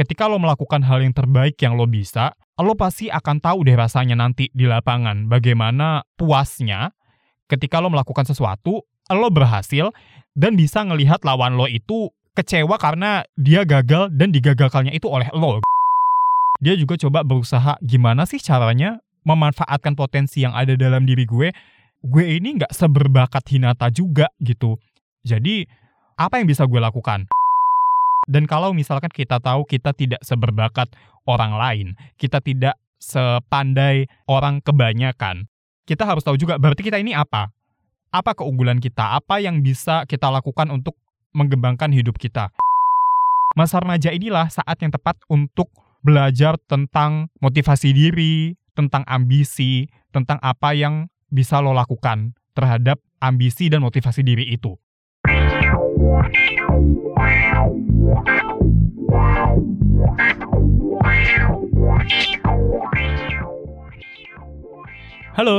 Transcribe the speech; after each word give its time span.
ketika 0.00 0.24
lo 0.24 0.40
melakukan 0.40 0.80
hal 0.80 1.04
yang 1.04 1.12
terbaik 1.12 1.60
yang 1.60 1.76
lo 1.76 1.84
bisa, 1.84 2.32
lo 2.56 2.72
pasti 2.72 3.12
akan 3.12 3.36
tahu 3.36 3.68
deh 3.68 3.76
rasanya 3.76 4.16
nanti 4.16 4.48
di 4.56 4.64
lapangan 4.64 5.28
bagaimana 5.28 6.08
puasnya 6.16 6.96
ketika 7.52 7.84
lo 7.84 7.92
melakukan 7.92 8.24
sesuatu, 8.24 8.80
lo 9.12 9.28
berhasil 9.28 9.92
dan 10.32 10.56
bisa 10.56 10.80
ngelihat 10.88 11.20
lawan 11.20 11.60
lo 11.60 11.68
itu 11.68 12.08
kecewa 12.32 12.80
karena 12.80 13.20
dia 13.36 13.68
gagal 13.68 14.08
dan 14.16 14.32
digagalkannya 14.32 14.96
itu 14.96 15.04
oleh 15.04 15.28
lo. 15.36 15.60
Dia 16.64 16.72
juga 16.80 16.96
coba 16.96 17.20
berusaha 17.20 17.76
gimana 17.84 18.24
sih 18.24 18.40
caranya 18.40 19.04
memanfaatkan 19.28 19.92
potensi 19.92 20.40
yang 20.40 20.56
ada 20.56 20.72
dalam 20.80 21.04
diri 21.04 21.28
gue. 21.28 21.52
Gue 22.00 22.40
ini 22.40 22.56
nggak 22.56 22.72
seberbakat 22.72 23.44
Hinata 23.52 23.92
juga 23.92 24.32
gitu. 24.40 24.80
Jadi 25.20 25.68
apa 26.16 26.40
yang 26.40 26.48
bisa 26.48 26.64
gue 26.64 26.80
lakukan? 26.80 27.28
Dan 28.28 28.44
kalau 28.44 28.76
misalkan 28.76 29.08
kita 29.08 29.40
tahu 29.40 29.64
kita 29.64 29.96
tidak 29.96 30.20
seberbakat 30.20 30.92
orang 31.24 31.56
lain, 31.56 31.86
kita 32.20 32.42
tidak 32.44 32.76
sepandai 33.00 34.04
orang 34.28 34.60
kebanyakan, 34.60 35.48
kita 35.88 36.04
harus 36.04 36.20
tahu 36.20 36.36
juga 36.36 36.60
berarti 36.60 36.84
kita 36.84 37.00
ini 37.00 37.16
apa? 37.16 37.48
Apa 38.12 38.36
keunggulan 38.36 38.82
kita? 38.82 39.16
Apa 39.16 39.40
yang 39.40 39.64
bisa 39.64 40.04
kita 40.04 40.28
lakukan 40.28 40.68
untuk 40.68 40.98
mengembangkan 41.32 41.94
hidup 41.94 42.18
kita? 42.20 42.52
Masa 43.58 43.82
remaja 43.82 44.14
inilah 44.14 44.46
saat 44.50 44.78
yang 44.82 44.92
tepat 44.94 45.18
untuk 45.26 45.70
belajar 46.04 46.58
tentang 46.70 47.30
motivasi 47.42 47.90
diri, 47.90 48.54
tentang 48.74 49.02
ambisi, 49.06 49.90
tentang 50.14 50.38
apa 50.42 50.74
yang 50.74 51.10
bisa 51.30 51.62
lo 51.62 51.74
lakukan 51.74 52.34
terhadap 52.54 52.98
ambisi 53.22 53.70
dan 53.70 53.82
motivasi 53.82 54.26
diri 54.26 54.50
itu. 54.50 54.74
Halo, 56.00 56.08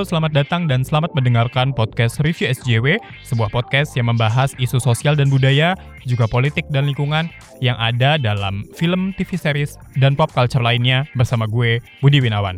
selamat 0.02 0.34
datang 0.34 0.66
dan 0.66 0.82
selamat 0.82 1.14
mendengarkan 1.14 1.78
podcast 1.78 2.18
Review 2.26 2.50
SJW, 2.50 2.98
sebuah 3.22 3.54
podcast 3.54 3.94
yang 3.94 4.10
membahas 4.10 4.58
isu 4.58 4.82
sosial 4.82 5.14
dan 5.14 5.30
budaya, 5.30 5.78
juga 6.10 6.26
politik 6.26 6.66
dan 6.74 6.90
lingkungan 6.90 7.30
yang 7.62 7.78
ada 7.78 8.18
dalam 8.18 8.66
film, 8.74 9.14
TV 9.14 9.38
series, 9.38 9.78
dan 10.02 10.18
pop 10.18 10.34
culture 10.34 10.66
lainnya 10.66 11.06
bersama 11.14 11.46
gue, 11.46 11.86
Budi 12.02 12.18
Winawan. 12.18 12.58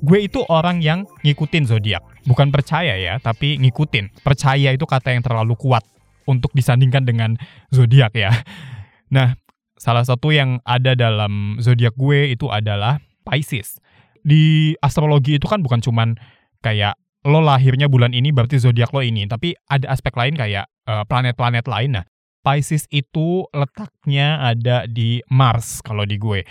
Gue 0.00 0.24
itu 0.24 0.48
orang 0.48 0.80
yang 0.80 1.04
ngikutin 1.20 1.68
zodiak, 1.68 2.00
bukan 2.24 2.48
percaya 2.48 2.96
ya, 2.96 3.20
tapi 3.20 3.60
ngikutin. 3.60 4.24
Percaya 4.24 4.72
itu 4.72 4.88
kata 4.88 5.12
yang 5.12 5.20
terlalu 5.20 5.60
kuat 5.60 5.84
untuk 6.26 6.52
disandingkan 6.52 7.06
dengan 7.06 7.34
zodiak 7.70 8.14
ya. 8.14 8.30
Nah, 9.06 9.38
salah 9.78 10.02
satu 10.02 10.34
yang 10.34 10.58
ada 10.66 10.98
dalam 10.98 11.62
zodiak 11.62 11.94
gue 11.94 12.34
itu 12.34 12.50
adalah 12.50 12.98
Pisces. 13.22 13.78
Di 14.26 14.74
astrologi 14.82 15.38
itu 15.38 15.46
kan 15.46 15.62
bukan 15.62 15.78
cuman 15.78 16.18
kayak 16.62 16.98
lo 17.26 17.42
lahirnya 17.42 17.86
bulan 17.86 18.14
ini 18.14 18.30
berarti 18.30 18.58
zodiak 18.58 18.90
lo 18.90 19.02
ini, 19.02 19.26
tapi 19.26 19.54
ada 19.70 19.90
aspek 19.94 20.14
lain 20.14 20.34
kayak 20.34 20.66
eh, 20.66 21.04
planet-planet 21.06 21.66
lain. 21.70 22.02
Nah, 22.02 22.04
Pisces 22.42 22.86
itu 22.94 23.46
letaknya 23.50 24.38
ada 24.38 24.86
di 24.86 25.18
Mars 25.30 25.82
kalau 25.82 26.06
di 26.06 26.14
gue. 26.18 26.46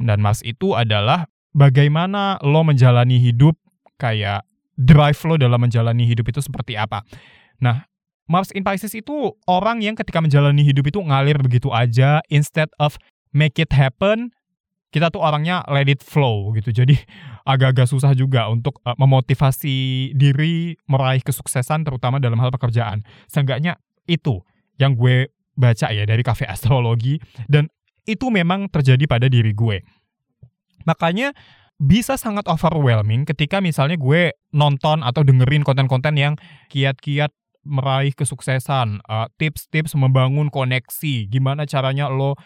Dan 0.00 0.24
Mars 0.24 0.40
itu 0.40 0.72
adalah 0.72 1.28
bagaimana 1.52 2.40
lo 2.40 2.64
menjalani 2.64 3.20
hidup 3.20 3.56
kayak 4.00 4.44
drive 4.74 5.20
lo 5.28 5.38
dalam 5.38 5.60
menjalani 5.60 6.08
hidup 6.08 6.32
itu 6.32 6.40
seperti 6.40 6.74
apa. 6.74 7.06
Nah, 7.62 7.86
Mars 8.24 8.48
in 8.56 8.64
Pisces 8.64 8.96
itu 8.96 9.36
orang 9.44 9.84
yang 9.84 9.92
ketika 9.94 10.20
menjalani 10.24 10.64
hidup 10.64 10.88
itu 10.88 11.00
ngalir 11.00 11.36
begitu 11.40 11.68
aja 11.70 12.24
instead 12.32 12.72
of 12.80 12.96
make 13.36 13.60
it 13.60 13.68
happen 13.74 14.32
kita 14.94 15.10
tuh 15.10 15.26
orangnya 15.26 15.66
let 15.66 15.90
it 15.90 15.98
flow 16.06 16.54
gitu. 16.54 16.70
Jadi 16.70 16.94
agak-agak 17.50 17.90
susah 17.90 18.14
juga 18.14 18.46
untuk 18.46 18.78
uh, 18.86 18.94
memotivasi 18.94 20.10
diri 20.14 20.78
meraih 20.86 21.18
kesuksesan 21.18 21.82
terutama 21.82 22.22
dalam 22.22 22.38
hal 22.38 22.54
pekerjaan. 22.54 23.02
Seenggaknya 23.26 23.82
itu 24.06 24.38
yang 24.78 24.94
gue 24.94 25.34
baca 25.58 25.90
ya 25.90 26.06
dari 26.06 26.22
kafe 26.22 26.46
astrologi 26.46 27.18
dan 27.50 27.66
itu 28.06 28.30
memang 28.30 28.70
terjadi 28.70 29.02
pada 29.10 29.26
diri 29.26 29.50
gue. 29.50 29.82
Makanya 30.86 31.34
bisa 31.74 32.14
sangat 32.14 32.46
overwhelming 32.46 33.26
ketika 33.26 33.58
misalnya 33.58 33.98
gue 33.98 34.30
nonton 34.54 35.02
atau 35.02 35.26
dengerin 35.26 35.66
konten-konten 35.66 36.14
yang 36.14 36.34
kiat-kiat 36.70 37.34
meraih 37.64 38.12
kesuksesan, 38.12 39.02
uh, 39.08 39.26
tips-tips 39.40 39.96
membangun 39.98 40.52
koneksi, 40.52 41.28
gimana 41.28 41.64
caranya 41.64 42.06
lo 42.12 42.36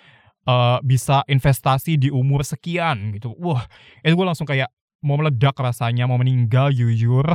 uh, 0.49 0.79
bisa 0.81 1.23
investasi 1.29 2.01
di 2.01 2.09
umur 2.09 2.43
sekian 2.43 3.13
gitu. 3.19 3.37
Wah, 3.37 3.67
itu 4.01 4.15
gue 4.17 4.27
langsung 4.27 4.49
kayak 4.49 4.73
mau 5.05 5.21
meledak 5.21 5.55
rasanya, 5.59 6.09
mau 6.09 6.19
meninggal 6.19 6.75
jujur. 6.75 7.27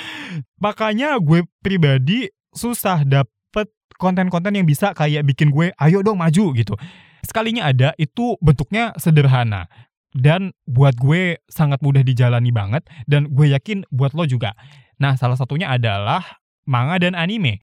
Makanya 0.64 1.20
gue 1.20 1.44
pribadi 1.60 2.30
susah 2.52 3.04
dapet 3.04 3.68
konten-konten 4.00 4.56
yang 4.56 4.64
bisa 4.64 4.96
kayak 4.96 5.26
bikin 5.26 5.52
gue, 5.52 5.72
ayo 5.76 6.00
dong 6.00 6.20
maju 6.20 6.52
gitu. 6.56 6.74
Sekalinya 7.22 7.68
ada, 7.68 7.94
itu 8.00 8.36
bentuknya 8.40 8.96
sederhana. 8.96 9.68
Dan 10.12 10.52
buat 10.68 10.92
gue 11.00 11.40
sangat 11.48 11.80
mudah 11.80 12.04
dijalani 12.04 12.52
banget, 12.52 12.84
dan 13.08 13.32
gue 13.32 13.48
yakin 13.48 13.88
buat 13.88 14.12
lo 14.12 14.28
juga. 14.28 14.52
Nah, 15.00 15.16
salah 15.16 15.40
satunya 15.40 15.72
adalah 15.72 16.41
manga 16.68 16.98
dan 16.98 17.14
anime. 17.14 17.62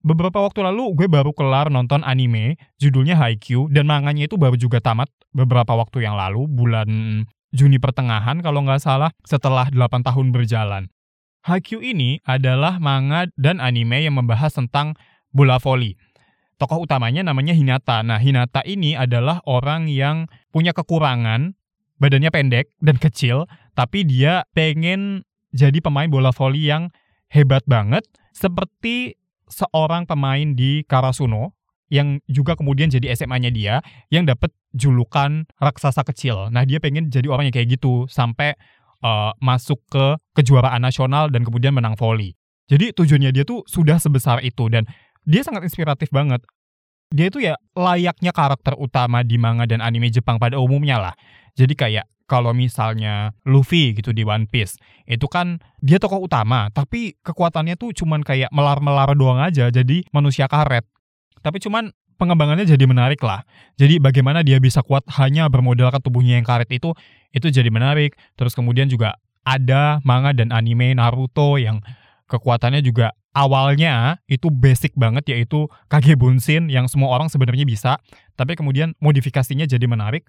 Beberapa 0.00 0.40
waktu 0.40 0.64
lalu 0.64 0.96
gue 0.96 1.08
baru 1.12 1.36
kelar 1.36 1.68
nonton 1.68 2.00
anime, 2.08 2.56
judulnya 2.80 3.20
Haikyuu, 3.20 3.68
dan 3.68 3.84
manganya 3.84 4.24
itu 4.24 4.40
baru 4.40 4.56
juga 4.56 4.80
tamat 4.80 5.12
beberapa 5.36 5.76
waktu 5.76 6.08
yang 6.08 6.16
lalu, 6.16 6.48
bulan 6.48 6.88
Juni 7.50 7.82
pertengahan 7.82 8.38
kalau 8.46 8.62
nggak 8.62 8.78
salah, 8.78 9.10
setelah 9.26 9.66
8 9.74 10.06
tahun 10.06 10.30
berjalan. 10.30 10.86
Haikyuu 11.42 11.82
ini 11.82 12.22
adalah 12.22 12.78
manga 12.78 13.26
dan 13.34 13.58
anime 13.58 14.06
yang 14.06 14.14
membahas 14.14 14.54
tentang 14.54 14.94
bola 15.34 15.58
voli. 15.58 15.98
Tokoh 16.62 16.84
utamanya 16.84 17.26
namanya 17.26 17.56
Hinata. 17.56 18.04
Nah, 18.06 18.20
Hinata 18.22 18.62
ini 18.68 18.94
adalah 18.94 19.42
orang 19.48 19.90
yang 19.90 20.30
punya 20.54 20.70
kekurangan, 20.70 21.58
badannya 21.98 22.30
pendek 22.30 22.70
dan 22.78 23.00
kecil, 23.00 23.50
tapi 23.74 24.06
dia 24.06 24.46
pengen 24.54 25.26
jadi 25.50 25.80
pemain 25.82 26.06
bola 26.06 26.30
voli 26.30 26.70
yang 26.70 26.94
hebat 27.30 27.62
banget 27.64 28.04
seperti 28.34 29.16
seorang 29.50 30.06
pemain 30.06 30.54
di 30.54 30.86
Karasuno 30.86 31.54
yang 31.90 32.22
juga 32.30 32.54
kemudian 32.54 32.86
jadi 32.86 33.10
SMA-nya 33.18 33.50
dia 33.50 33.74
yang 34.14 34.22
dapat 34.22 34.54
julukan 34.70 35.50
raksasa 35.58 36.06
kecil. 36.06 36.46
Nah, 36.54 36.62
dia 36.62 36.78
pengen 36.78 37.10
jadi 37.10 37.26
orang 37.26 37.50
yang 37.50 37.54
kayak 37.54 37.74
gitu 37.74 38.06
sampai 38.06 38.54
uh, 39.02 39.34
masuk 39.42 39.82
ke 39.90 40.14
kejuaraan 40.38 40.78
nasional 40.78 41.26
dan 41.34 41.42
kemudian 41.42 41.74
menang 41.74 41.98
voli. 41.98 42.38
Jadi 42.70 42.94
tujuannya 42.94 43.34
dia 43.34 43.42
tuh 43.42 43.66
sudah 43.66 43.98
sebesar 43.98 44.46
itu 44.46 44.70
dan 44.70 44.86
dia 45.26 45.42
sangat 45.42 45.66
inspiratif 45.66 46.14
banget. 46.14 46.46
Dia 47.10 47.26
itu 47.26 47.42
ya 47.42 47.58
layaknya 47.74 48.30
karakter 48.30 48.78
utama 48.78 49.26
di 49.26 49.34
manga 49.34 49.66
dan 49.66 49.82
anime 49.82 50.14
Jepang 50.14 50.38
pada 50.38 50.62
umumnya 50.62 51.02
lah. 51.02 51.14
Jadi 51.58 51.74
kayak 51.74 52.06
kalau 52.30 52.54
misalnya 52.54 53.34
Luffy 53.42 53.90
gitu 53.98 54.14
di 54.14 54.22
One 54.22 54.46
Piece, 54.46 54.78
itu 55.10 55.26
kan 55.26 55.58
dia 55.82 55.98
tokoh 55.98 56.22
utama, 56.22 56.70
tapi 56.70 57.18
kekuatannya 57.26 57.74
tuh 57.74 57.90
cuman 57.90 58.22
kayak 58.22 58.54
melar-melar 58.54 59.10
doang 59.18 59.42
aja, 59.42 59.66
jadi 59.74 60.06
manusia 60.14 60.46
karet. 60.46 60.86
Tapi 61.42 61.58
cuman 61.58 61.90
pengembangannya 62.14 62.70
jadi 62.70 62.84
menarik 62.86 63.18
lah. 63.26 63.42
Jadi 63.74 63.98
bagaimana 63.98 64.46
dia 64.46 64.62
bisa 64.62 64.78
kuat 64.86 65.02
hanya 65.18 65.50
bermodalkan 65.50 65.98
tubuhnya 65.98 66.38
yang 66.38 66.46
karet 66.46 66.70
itu, 66.70 66.94
itu 67.34 67.50
jadi 67.50 67.66
menarik. 67.74 68.14
Terus 68.38 68.54
kemudian 68.54 68.86
juga 68.86 69.18
ada 69.42 69.98
manga 70.06 70.30
dan 70.30 70.54
anime 70.54 70.94
Naruto 70.94 71.58
yang 71.58 71.82
kekuatannya 72.30 72.86
juga 72.86 73.10
awalnya 73.32 74.18
itu 74.26 74.50
basic 74.50 74.94
banget 74.98 75.26
yaitu 75.30 75.70
Kage 75.86 76.18
Bunshin 76.18 76.66
yang 76.66 76.90
semua 76.90 77.14
orang 77.14 77.30
sebenarnya 77.30 77.66
bisa, 77.66 77.98
tapi 78.34 78.58
kemudian 78.58 78.94
modifikasinya 78.98 79.66
jadi 79.66 79.86
menarik 79.86 80.26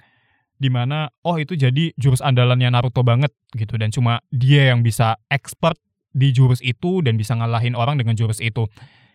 di 0.62 0.70
mana 0.70 1.10
oh 1.26 1.42
itu 1.42 1.58
jadi 1.58 1.90
jurus 1.98 2.22
andalannya 2.22 2.70
Naruto 2.70 3.02
banget 3.02 3.34
gitu 3.58 3.82
dan 3.82 3.90
cuma 3.90 4.22
dia 4.30 4.70
yang 4.70 4.86
bisa 4.86 5.18
expert 5.34 5.74
di 6.14 6.30
jurus 6.30 6.62
itu 6.62 7.02
dan 7.02 7.18
bisa 7.18 7.34
ngalahin 7.34 7.74
orang 7.74 7.98
dengan 7.98 8.14
jurus 8.14 8.38
itu. 8.38 8.68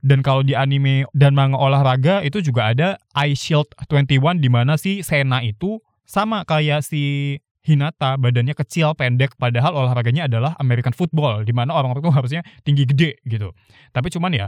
Dan 0.05 0.21
kalau 0.23 0.43
di 0.43 0.55
anime 0.55 1.09
dan 1.17 1.35
manga 1.35 1.57
olahraga 1.59 2.23
itu 2.23 2.43
juga 2.43 2.71
ada 2.73 2.89
Eye 3.17 3.35
Shield 3.35 3.71
21 3.89 4.39
di 4.43 4.49
mana 4.51 4.79
si 4.79 5.01
Sena 5.03 5.43
itu 5.43 5.83
sama 6.07 6.47
kayak 6.47 6.87
si 6.87 7.37
Hinata 7.67 8.15
badannya 8.15 8.55
kecil 8.55 8.95
pendek 8.95 9.35
padahal 9.35 9.75
olahraganya 9.75 10.31
adalah 10.31 10.55
American 10.63 10.95
football 10.95 11.43
di 11.43 11.51
mana 11.51 11.75
orang 11.75 11.99
itu 11.99 12.11
harusnya 12.15 12.47
tinggi 12.63 12.87
gede 12.87 13.19
gitu. 13.27 13.51
Tapi 13.91 14.07
cuman 14.15 14.31
ya 14.31 14.47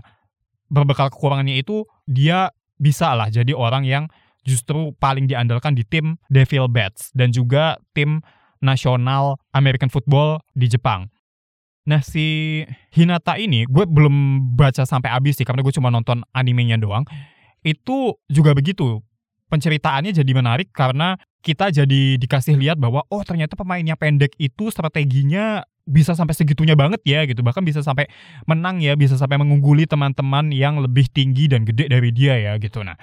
berbekal 0.70 1.10
kekurangannya 1.10 1.58
itu 1.58 1.82
dia 2.06 2.54
bisa 2.78 3.18
lah 3.18 3.26
jadi 3.26 3.50
orang 3.58 3.82
yang 3.82 4.06
justru 4.46 4.94
paling 5.02 5.26
diandalkan 5.26 5.74
di 5.74 5.82
tim 5.82 6.14
Devil 6.30 6.70
Bats 6.70 7.10
dan 7.12 7.34
juga 7.34 7.82
tim 7.90 8.22
nasional 8.62 9.36
American 9.50 9.90
Football 9.90 10.38
di 10.54 10.70
Jepang. 10.70 11.10
Nah 11.88 12.04
si 12.04 12.62
Hinata 12.94 13.34
ini 13.40 13.66
gue 13.66 13.84
belum 13.88 14.46
baca 14.54 14.86
sampai 14.86 15.10
habis 15.10 15.40
sih 15.40 15.46
karena 15.48 15.66
gue 15.66 15.74
cuma 15.74 15.90
nonton 15.90 16.22
animenya 16.36 16.78
doang. 16.78 17.02
Itu 17.66 18.22
juga 18.30 18.54
begitu. 18.54 19.02
penceritaannya 19.48 20.12
jadi 20.12 20.32
menarik 20.36 20.68
karena 20.76 21.16
kita 21.40 21.70
jadi 21.70 22.18
dikasih 22.18 22.58
lihat 22.58 22.76
bahwa 22.82 23.06
oh 23.08 23.22
ternyata 23.22 23.54
pemainnya 23.54 23.94
pendek 23.94 24.34
itu 24.38 24.70
strateginya 24.74 25.62
bisa 25.88 26.12
sampai 26.12 26.36
segitunya 26.36 26.76
banget 26.76 27.00
ya 27.08 27.24
gitu 27.24 27.40
bahkan 27.40 27.64
bisa 27.64 27.80
sampai 27.80 28.10
menang 28.44 28.84
ya 28.84 28.92
bisa 28.92 29.16
sampai 29.16 29.40
mengungguli 29.40 29.88
teman-teman 29.88 30.52
yang 30.52 30.76
lebih 30.82 31.08
tinggi 31.08 31.48
dan 31.48 31.64
gede 31.64 31.88
dari 31.88 32.12
dia 32.12 32.36
ya 32.36 32.52
gitu 32.60 32.84
nah 32.84 32.98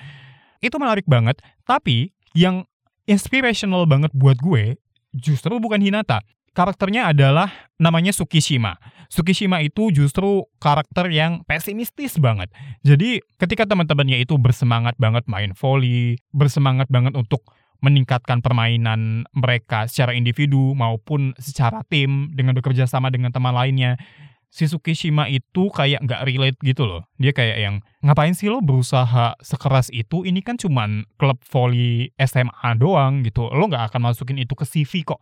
itu 0.61 0.75
menarik 0.77 1.09
banget 1.09 1.41
tapi 1.65 2.13
yang 2.37 2.67
inspirational 3.09 3.89
banget 3.89 4.13
buat 4.13 4.37
gue 4.37 4.77
justru 5.17 5.57
bukan 5.57 5.81
Hinata 5.81 6.21
karakternya 6.55 7.11
adalah 7.11 7.51
namanya 7.75 8.15
Tsukishima. 8.15 8.79
Tsukishima 9.11 9.59
itu 9.61 9.91
justru 9.91 10.47
karakter 10.57 11.11
yang 11.11 11.43
pesimistis 11.43 12.15
banget. 12.17 12.49
Jadi 12.81 13.19
ketika 13.35 13.67
teman-temannya 13.67 14.23
itu 14.23 14.39
bersemangat 14.39 14.95
banget 14.95 15.27
main 15.27 15.51
volley, 15.53 16.17
bersemangat 16.31 16.87
banget 16.87 17.13
untuk 17.13 17.43
meningkatkan 17.85 18.41
permainan 18.41 19.29
mereka 19.37 19.85
secara 19.85 20.17
individu 20.17 20.73
maupun 20.73 21.37
secara 21.37 21.85
tim 21.85 22.33
dengan 22.33 22.57
bekerja 22.57 22.89
sama 22.89 23.13
dengan 23.13 23.29
teman 23.29 23.53
lainnya. 23.53 24.01
Si 24.49 24.65
Tsukishima 24.65 25.27
itu 25.27 25.67
kayak 25.67 26.01
nggak 26.01 26.21
relate 26.25 26.57
gitu 26.63 26.87
loh. 26.87 27.05
Dia 27.19 27.35
kayak 27.35 27.57
yang 27.59 27.75
ngapain 28.01 28.33
sih 28.33 28.49
lo 28.49 28.63
berusaha 28.63 29.37
sekeras 29.43 29.91
itu? 29.91 30.25
Ini 30.25 30.39
kan 30.41 30.55
cuman 30.57 31.05
klub 31.19 31.43
volley 31.51 32.09
SMA 32.17 32.69
doang 32.79 33.21
gitu. 33.21 33.51
Lo 33.51 33.67
nggak 33.67 33.93
akan 33.93 34.09
masukin 34.09 34.39
itu 34.39 34.55
ke 34.57 34.65
CV 34.65 35.05
kok 35.05 35.21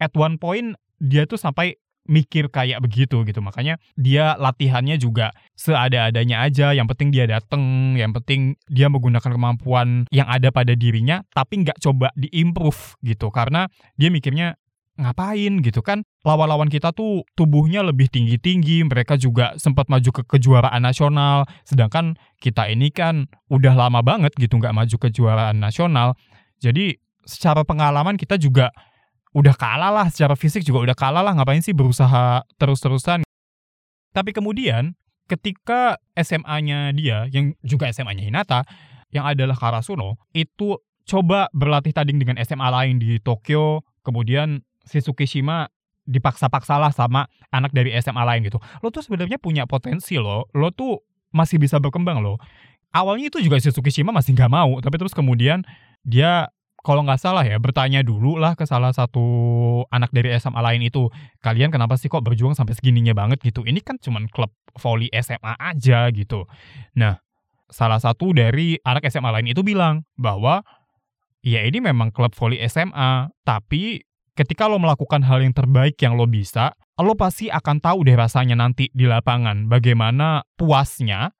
at 0.00 0.12
one 0.16 0.36
point 0.36 0.76
dia 1.00 1.28
tuh 1.28 1.36
sampai 1.36 1.76
mikir 2.06 2.48
kayak 2.50 2.82
begitu 2.82 3.22
gitu. 3.22 3.38
Makanya 3.44 3.78
dia 3.94 4.34
latihannya 4.38 4.96
juga 4.98 5.30
seada-adanya 5.54 6.42
aja. 6.46 6.72
Yang 6.72 6.96
penting 6.96 7.08
dia 7.14 7.26
dateng 7.28 7.94
yang 7.98 8.14
penting 8.16 8.56
dia 8.70 8.86
menggunakan 8.88 9.30
kemampuan 9.30 10.06
yang 10.10 10.26
ada 10.26 10.50
pada 10.50 10.72
dirinya 10.72 11.22
tapi 11.34 11.66
nggak 11.66 11.78
coba 11.82 12.10
diimprove 12.16 12.98
gitu. 13.04 13.28
Karena 13.30 13.66
dia 13.98 14.08
mikirnya 14.08 14.56
ngapain? 14.96 15.60
gitu 15.60 15.84
kan. 15.84 16.02
Lawan-lawan 16.24 16.72
kita 16.72 16.90
tuh 16.90 17.22
tubuhnya 17.36 17.84
lebih 17.84 18.08
tinggi-tinggi 18.08 18.82
mereka 18.88 19.14
juga 19.20 19.54
sempat 19.60 19.86
maju 19.92 20.10
ke 20.10 20.22
kejuaraan 20.26 20.82
nasional. 20.82 21.44
Sedangkan 21.62 22.16
kita 22.40 22.66
ini 22.72 22.90
kan 22.90 23.28
udah 23.52 23.76
lama 23.76 24.00
banget 24.00 24.32
gitu 24.40 24.56
nggak 24.56 24.74
maju 24.74 24.96
ke 24.96 25.12
kejuaraan 25.12 25.60
nasional. 25.60 26.16
Jadi 26.58 26.96
secara 27.28 27.62
pengalaman 27.66 28.16
kita 28.16 28.40
juga 28.40 28.72
udah 29.36 29.52
kalah 29.52 29.92
lah 29.92 30.08
secara 30.08 30.32
fisik 30.32 30.64
juga 30.64 30.88
udah 30.88 30.96
kalah 30.96 31.20
lah 31.20 31.36
ngapain 31.36 31.60
sih 31.60 31.76
berusaha 31.76 32.40
terus-terusan. 32.56 33.20
Tapi 34.16 34.32
kemudian 34.32 34.96
ketika 35.28 36.00
SMA-nya 36.16 36.96
dia 36.96 37.28
yang 37.28 37.52
juga 37.60 37.92
SMA-nya 37.92 38.24
Hinata 38.24 38.64
yang 39.12 39.28
adalah 39.28 39.52
Karasuno 39.52 40.16
itu 40.32 40.80
coba 41.04 41.52
berlatih 41.52 41.92
tanding 41.92 42.16
dengan 42.16 42.40
SMA 42.40 42.64
lain 42.64 42.96
di 42.96 43.20
Tokyo, 43.20 43.84
kemudian 44.00 44.64
si 44.88 45.04
Tsukishima 45.04 45.68
dipaksa-paksalah 46.08 46.96
sama 46.96 47.28
anak 47.52 47.76
dari 47.76 47.92
SMA 48.00 48.24
lain 48.24 48.48
gitu. 48.48 48.56
Lo 48.80 48.88
tuh 48.88 49.04
sebenarnya 49.04 49.36
punya 49.36 49.68
potensi 49.68 50.16
lo, 50.16 50.48
lo 50.56 50.72
tuh 50.72 51.04
masih 51.36 51.60
bisa 51.60 51.76
berkembang 51.76 52.24
lo. 52.24 52.40
Awalnya 52.96 53.28
itu 53.28 53.44
juga 53.44 53.60
si 53.60 53.68
Tsukishima 53.68 54.16
masih 54.16 54.32
nggak 54.32 54.48
mau, 54.48 54.80
tapi 54.80 54.96
terus 54.96 55.12
kemudian 55.12 55.60
dia 56.06 56.48
kalau 56.86 57.02
nggak 57.02 57.18
salah 57.18 57.42
ya 57.42 57.58
bertanya 57.58 58.06
dulu 58.06 58.38
lah 58.38 58.54
ke 58.54 58.62
salah 58.62 58.94
satu 58.94 59.26
anak 59.90 60.14
dari 60.14 60.30
SMA 60.38 60.62
lain 60.62 60.86
itu 60.86 61.10
kalian 61.42 61.74
kenapa 61.74 61.98
sih 61.98 62.06
kok 62.06 62.22
berjuang 62.22 62.54
sampai 62.54 62.78
segininya 62.78 63.10
banget 63.10 63.42
gitu? 63.42 63.66
Ini 63.66 63.82
kan 63.82 63.98
cuman 63.98 64.30
klub 64.30 64.54
volley 64.78 65.10
SMA 65.18 65.58
aja 65.58 66.06
gitu. 66.14 66.46
Nah 66.94 67.18
salah 67.66 67.98
satu 67.98 68.30
dari 68.30 68.78
anak 68.86 69.02
SMA 69.10 69.34
lain 69.34 69.50
itu 69.50 69.66
bilang 69.66 70.06
bahwa 70.14 70.62
ya 71.42 71.66
ini 71.66 71.82
memang 71.82 72.14
klub 72.14 72.30
volley 72.38 72.62
SMA 72.70 73.34
tapi 73.42 74.06
ketika 74.38 74.70
lo 74.70 74.78
melakukan 74.78 75.26
hal 75.26 75.42
yang 75.42 75.50
terbaik 75.50 75.98
yang 75.98 76.14
lo 76.14 76.30
bisa 76.30 76.70
lo 77.02 77.18
pasti 77.18 77.50
akan 77.50 77.82
tahu 77.82 78.06
deh 78.06 78.14
rasanya 78.14 78.54
nanti 78.54 78.94
di 78.94 79.10
lapangan 79.10 79.66
bagaimana 79.66 80.46
puasnya 80.54 81.34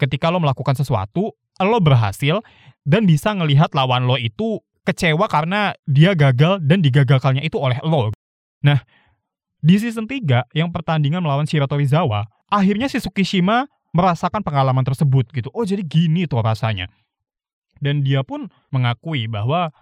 ketika 0.00 0.32
lo 0.32 0.40
melakukan 0.40 0.72
sesuatu 0.72 1.36
lo 1.60 1.78
berhasil 1.84 2.40
dan 2.88 3.04
bisa 3.04 3.36
ngelihat 3.36 3.76
lawan 3.76 4.08
lo 4.08 4.16
itu 4.16 4.64
kecewa 4.86 5.26
karena 5.26 5.74
dia 5.82 6.14
gagal 6.14 6.62
dan 6.62 6.78
digagalkannya 6.78 7.42
itu 7.42 7.58
oleh 7.58 7.82
lo. 7.82 8.14
Nah, 8.62 8.78
di 9.58 9.74
season 9.82 10.06
3 10.06 10.54
yang 10.54 10.70
pertandingan 10.70 11.18
melawan 11.18 11.44
Shiratorizawa, 11.44 12.30
akhirnya 12.46 12.86
si 12.86 13.02
Tsukishima 13.02 13.66
merasakan 13.90 14.46
pengalaman 14.46 14.86
tersebut 14.86 15.26
gitu. 15.34 15.50
Oh, 15.50 15.66
jadi 15.66 15.82
gini 15.82 16.30
tuh 16.30 16.44
rasanya. 16.44 16.86
Dan 17.82 18.06
dia 18.06 18.22
pun 18.22 18.48
mengakui 18.72 19.28
bahwa 19.28 19.74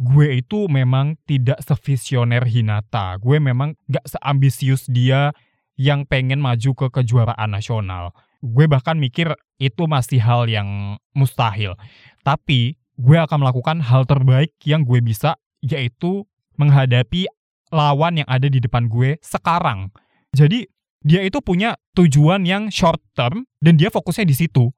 gue 0.00 0.40
itu 0.40 0.68
memang 0.68 1.20
tidak 1.28 1.60
sevisioner 1.60 2.44
Hinata. 2.44 3.20
Gue 3.20 3.40
memang 3.42 3.76
gak 3.88 4.04
seambisius 4.08 4.88
dia 4.88 5.32
yang 5.76 6.04
pengen 6.04 6.40
maju 6.40 6.72
ke 6.76 6.86
kejuaraan 6.92 7.50
nasional. 7.52 8.12
Gue 8.42 8.66
bahkan 8.66 8.98
mikir 8.98 9.32
itu 9.62 9.86
masih 9.86 10.18
hal 10.18 10.50
yang 10.50 10.98
mustahil. 11.14 11.78
Tapi 12.26 12.81
gue 12.98 13.16
akan 13.16 13.46
melakukan 13.46 13.80
hal 13.80 14.04
terbaik 14.04 14.52
yang 14.64 14.84
gue 14.84 15.00
bisa, 15.00 15.36
yaitu 15.64 16.26
menghadapi 16.60 17.26
lawan 17.72 18.20
yang 18.20 18.28
ada 18.28 18.46
di 18.46 18.60
depan 18.60 18.86
gue 18.90 19.16
sekarang. 19.24 19.88
Jadi, 20.36 20.68
dia 21.02 21.24
itu 21.24 21.42
punya 21.42 21.74
tujuan 21.98 22.46
yang 22.46 22.68
short 22.68 23.00
term, 23.16 23.48
dan 23.58 23.74
dia 23.80 23.88
fokusnya 23.90 24.28
di 24.28 24.36
situ. 24.36 24.70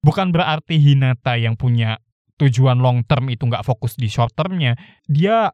Bukan 0.00 0.30
berarti 0.30 0.78
Hinata 0.78 1.36
yang 1.36 1.58
punya 1.58 1.98
tujuan 2.38 2.78
long 2.78 3.02
term 3.04 3.28
itu 3.28 3.44
nggak 3.44 3.66
fokus 3.66 3.98
di 3.98 4.06
short 4.06 4.32
termnya. 4.32 4.78
Dia 5.10 5.50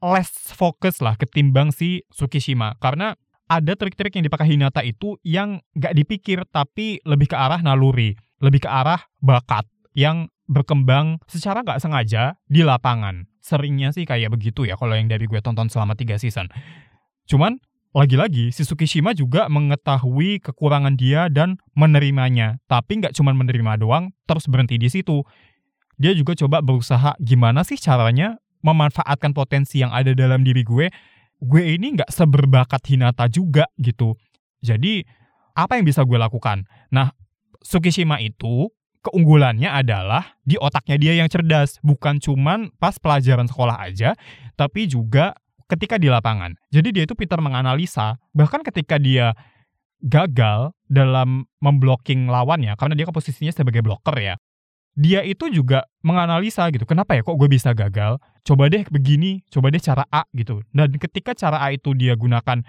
less 0.00 0.52
fokus 0.56 1.04
lah 1.04 1.14
ketimbang 1.20 1.70
si 1.70 2.02
Tsukishima. 2.10 2.74
Karena 2.80 3.12
ada 3.44 3.72
trik-trik 3.76 4.16
yang 4.16 4.24
dipakai 4.24 4.56
Hinata 4.56 4.80
itu 4.80 5.20
yang 5.22 5.60
nggak 5.76 5.94
dipikir, 5.94 6.48
tapi 6.48 6.98
lebih 7.04 7.30
ke 7.30 7.36
arah 7.36 7.60
naluri. 7.60 8.16
Lebih 8.40 8.64
ke 8.66 8.68
arah 8.72 9.04
bakat 9.20 9.68
yang 9.94 10.32
berkembang 10.46 11.20
secara 11.28 11.64
nggak 11.64 11.80
sengaja 11.80 12.36
di 12.48 12.64
lapangan. 12.64 13.28
Seringnya 13.44 13.92
sih 13.92 14.08
kayak 14.08 14.32
begitu 14.32 14.64
ya 14.64 14.76
kalau 14.76 14.96
yang 14.96 15.08
dari 15.08 15.28
gue 15.28 15.40
tonton 15.44 15.68
selama 15.68 15.96
tiga 15.96 16.16
season. 16.16 16.48
Cuman 17.28 17.60
lagi-lagi 17.94 18.50
si 18.50 18.66
Tsukishima 18.66 19.14
juga 19.14 19.46
mengetahui 19.46 20.42
kekurangan 20.42 20.98
dia 20.98 21.30
dan 21.30 21.60
menerimanya. 21.78 22.58
Tapi 22.66 23.00
nggak 23.00 23.14
cuma 23.14 23.30
menerima 23.30 23.78
doang, 23.78 24.10
terus 24.26 24.50
berhenti 24.50 24.76
di 24.76 24.90
situ. 24.90 25.22
Dia 25.94 26.10
juga 26.10 26.34
coba 26.34 26.58
berusaha 26.58 27.14
gimana 27.22 27.62
sih 27.62 27.78
caranya 27.78 28.42
memanfaatkan 28.66 29.30
potensi 29.30 29.78
yang 29.78 29.94
ada 29.94 30.10
dalam 30.16 30.42
diri 30.42 30.66
gue. 30.66 30.90
Gue 31.38 31.76
ini 31.76 31.94
nggak 31.94 32.10
seberbakat 32.10 32.82
Hinata 32.88 33.30
juga 33.30 33.70
gitu. 33.78 34.18
Jadi 34.64 35.04
apa 35.54 35.78
yang 35.78 35.86
bisa 35.86 36.02
gue 36.02 36.18
lakukan? 36.18 36.66
Nah, 36.90 37.14
Tsukishima 37.62 38.18
itu 38.18 38.74
keunggulannya 39.04 39.68
adalah 39.68 40.40
di 40.48 40.56
otaknya 40.56 40.96
dia 40.96 41.12
yang 41.20 41.28
cerdas, 41.28 41.76
bukan 41.84 42.16
cuman 42.16 42.72
pas 42.80 42.96
pelajaran 42.96 43.44
sekolah 43.44 43.76
aja, 43.84 44.16
tapi 44.56 44.88
juga 44.88 45.36
ketika 45.68 46.00
di 46.00 46.08
lapangan. 46.08 46.56
Jadi 46.72 46.88
dia 46.96 47.04
itu 47.04 47.12
pintar 47.12 47.44
menganalisa, 47.44 48.16
bahkan 48.32 48.64
ketika 48.64 48.96
dia 48.96 49.36
gagal 50.00 50.72
dalam 50.88 51.44
memblocking 51.60 52.28
lawannya, 52.28 52.76
karena 52.80 52.96
dia 52.96 53.08
posisinya 53.08 53.52
sebagai 53.52 53.84
blocker 53.84 54.16
ya, 54.16 54.34
dia 54.96 55.20
itu 55.24 55.50
juga 55.52 55.84
menganalisa 56.00 56.68
gitu, 56.72 56.88
kenapa 56.88 57.16
ya 57.18 57.24
kok 57.24 57.36
gue 57.36 57.48
bisa 57.48 57.76
gagal? 57.76 58.16
Coba 58.44 58.68
deh 58.68 58.84
begini, 58.88 59.44
coba 59.48 59.72
deh 59.72 59.80
cara 59.80 60.04
A 60.12 60.28
gitu. 60.36 60.60
Dan 60.72 60.92
ketika 60.96 61.32
cara 61.32 61.60
A 61.60 61.72
itu 61.72 61.96
dia 61.96 62.12
gunakan 62.14 62.60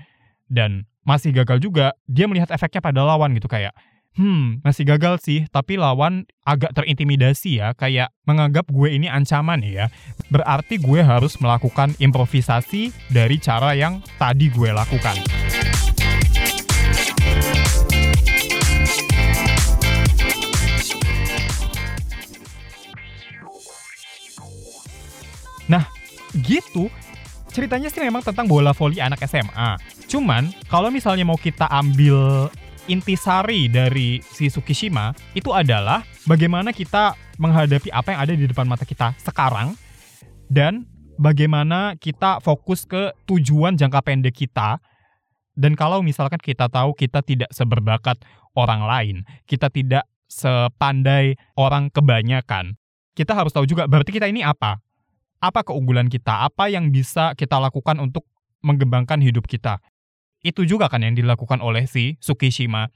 dan 0.48 0.88
masih 1.06 1.36
gagal 1.36 1.62
juga, 1.62 1.94
dia 2.10 2.26
melihat 2.26 2.50
efeknya 2.50 2.82
pada 2.82 3.04
lawan 3.06 3.36
gitu 3.38 3.46
kayak, 3.46 3.76
Hmm, 4.16 4.64
masih 4.64 4.88
gagal 4.88 5.28
sih, 5.28 5.44
tapi 5.52 5.76
lawan 5.76 6.24
agak 6.48 6.72
terintimidasi 6.72 7.60
ya, 7.60 7.76
kayak 7.76 8.16
menganggap 8.24 8.64
gue 8.72 8.88
ini 8.88 9.12
ancaman 9.12 9.60
ya. 9.60 9.92
Berarti 10.32 10.80
gue 10.80 11.04
harus 11.04 11.36
melakukan 11.44 11.92
improvisasi 12.00 12.96
dari 13.12 13.36
cara 13.44 13.76
yang 13.76 14.00
tadi 14.16 14.48
gue 14.48 14.72
lakukan. 14.72 15.20
Nah, 25.68 25.84
gitu. 26.40 26.88
Ceritanya 27.52 27.92
sih 27.92 28.00
memang 28.00 28.24
tentang 28.24 28.48
bola 28.48 28.72
voli 28.72 29.04
anak 29.04 29.28
SMA. 29.28 29.76
Cuman, 30.08 30.56
kalau 30.72 30.88
misalnya 30.88 31.28
mau 31.28 31.36
kita 31.36 31.68
ambil 31.68 32.48
intisari 32.88 33.68
dari 33.72 34.22
si 34.22 34.50
Tsukishima 34.50 35.12
itu 35.34 35.50
adalah 35.52 36.06
bagaimana 36.30 36.70
kita 36.70 37.18
menghadapi 37.42 37.90
apa 37.92 38.16
yang 38.16 38.20
ada 38.22 38.34
di 38.38 38.46
depan 38.46 38.66
mata 38.70 38.86
kita 38.86 39.18
sekarang 39.22 39.74
dan 40.48 40.86
bagaimana 41.18 41.98
kita 41.98 42.40
fokus 42.40 42.86
ke 42.86 43.12
tujuan 43.26 43.76
jangka 43.76 44.00
pendek 44.06 44.36
kita 44.36 44.78
dan 45.56 45.74
kalau 45.80 46.04
misalkan 46.04 46.38
kita 46.38 46.68
tahu 46.68 46.92
kita 46.92 47.24
tidak 47.24 47.48
seberbakat 47.56 48.20
orang 48.60 48.84
lain, 48.84 49.18
kita 49.48 49.72
tidak 49.72 50.04
sepandai 50.28 51.40
orang 51.56 51.88
kebanyakan, 51.88 52.76
kita 53.16 53.32
harus 53.32 53.56
tahu 53.56 53.64
juga 53.64 53.88
berarti 53.88 54.12
kita 54.12 54.28
ini 54.28 54.44
apa? 54.44 54.84
Apa 55.40 55.64
keunggulan 55.64 56.12
kita? 56.12 56.44
Apa 56.48 56.68
yang 56.68 56.92
bisa 56.92 57.32
kita 57.40 57.56
lakukan 57.56 58.00
untuk 58.04 58.28
mengembangkan 58.64 59.24
hidup 59.24 59.48
kita? 59.48 59.80
Itu 60.46 60.70
juga 60.70 60.86
kan 60.86 61.02
yang 61.02 61.18
dilakukan 61.18 61.58
oleh 61.66 61.90
si 61.90 62.22
Tsukishima. 62.22 62.94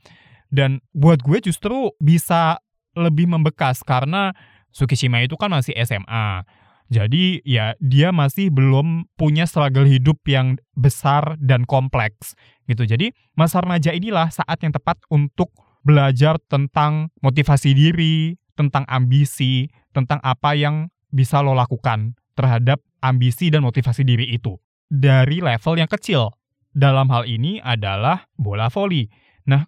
Dan 0.53 0.85
buat 0.93 1.25
gue 1.25 1.41
justru 1.41 1.89
bisa 1.97 2.61
lebih 2.93 3.25
membekas 3.25 3.81
karena 3.81 4.37
Tsukishima 4.69 5.25
itu 5.25 5.33
kan 5.33 5.49
masih 5.49 5.73
SMA. 5.81 6.45
Jadi 6.89 7.41
ya 7.45 7.77
dia 7.77 8.09
masih 8.09 8.49
belum 8.49 9.09
punya 9.13 9.45
struggle 9.45 9.85
hidup 9.85 10.21
yang 10.25 10.57
besar 10.73 11.37
dan 11.37 11.65
kompleks 11.65 12.33
gitu. 12.65 12.85
Jadi 12.85 13.13
masa 13.37 13.61
remaja 13.61 13.93
inilah 13.93 14.33
saat 14.33 14.57
yang 14.61 14.73
tepat 14.73 14.97
untuk 15.13 15.53
belajar 15.85 16.41
tentang 16.49 17.13
motivasi 17.21 17.77
diri, 17.77 18.37
tentang 18.57 18.89
ambisi, 18.89 19.69
tentang 19.93 20.17
apa 20.25 20.57
yang 20.57 20.89
bisa 21.13 21.41
lo 21.45 21.53
lakukan 21.53 22.17
terhadap 22.33 22.81
ambisi 23.05 23.53
dan 23.53 23.65
motivasi 23.65 24.01
diri 24.05 24.25
itu 24.33 24.57
dari 24.89 25.39
level 25.45 25.77
yang 25.77 25.89
kecil. 25.89 26.33
Dalam 26.79 27.11
hal 27.11 27.27
ini 27.27 27.59
adalah 27.59 28.23
bola 28.39 28.71
voli. 28.71 29.11
Nah, 29.51 29.67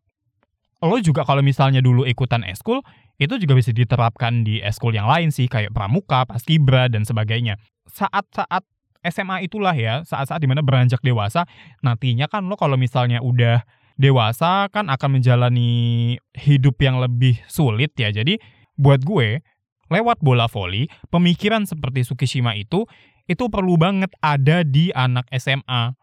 lo 0.79 0.95
juga 1.03 1.27
kalau 1.27 1.43
misalnya 1.43 1.83
dulu 1.83 2.07
ikutan 2.07 2.47
eskul, 2.47 2.79
itu 3.19 3.35
juga 3.35 3.59
bisa 3.59 3.75
diterapkan 3.75 4.47
di 4.47 4.63
eskul 4.63 4.95
yang 4.95 5.11
lain 5.11 5.27
sih, 5.27 5.51
kayak 5.51 5.75
pramuka, 5.75 6.23
paskibra, 6.23 6.87
dan 6.87 7.03
sebagainya. 7.03 7.59
Saat-saat 7.91 8.63
SMA 9.03 9.43
itulah 9.43 9.75
ya, 9.75 10.07
saat-saat 10.07 10.39
di 10.39 10.47
mana 10.47 10.63
beranjak 10.63 11.03
dewasa, 11.03 11.43
nantinya 11.83 12.31
kan 12.31 12.47
lo 12.47 12.55
kalau 12.55 12.79
misalnya 12.79 13.19
udah 13.19 13.65
dewasa 13.99 14.71
kan 14.71 14.87
akan 14.89 15.21
menjalani 15.21 16.15
hidup 16.33 16.79
yang 16.79 16.97
lebih 16.97 17.37
sulit 17.51 17.91
ya. 17.99 18.09
Jadi 18.09 18.41
buat 18.79 19.03
gue, 19.03 19.43
lewat 19.91 20.23
bola 20.23 20.47
voli, 20.47 20.87
pemikiran 21.11 21.67
seperti 21.67 22.07
Tsukishima 22.07 22.55
itu, 22.57 22.87
itu 23.29 23.45
perlu 23.51 23.77
banget 23.77 24.09
ada 24.23 24.63
di 24.65 24.89
anak 24.95 25.29
SMA. 25.37 25.93